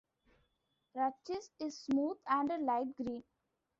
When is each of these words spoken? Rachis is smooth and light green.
Rachis 0.95 1.51
is 1.59 1.77
smooth 1.77 2.17
and 2.25 2.65
light 2.65 2.87
green. 2.97 3.23